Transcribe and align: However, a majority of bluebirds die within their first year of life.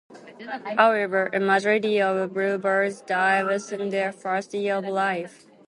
However, 0.79 1.29
a 1.31 1.39
majority 1.39 2.01
of 2.01 2.33
bluebirds 2.33 3.01
die 3.01 3.43
within 3.43 3.91
their 3.91 4.11
first 4.11 4.51
year 4.55 4.77
of 4.77 4.85
life. 4.85 5.45